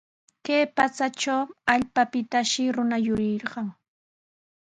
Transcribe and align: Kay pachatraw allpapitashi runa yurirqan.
Kay 0.45 0.63
pachatraw 0.75 1.43
allpapitashi 1.73 2.63
runa 2.75 2.97
yurirqan. 3.05 3.67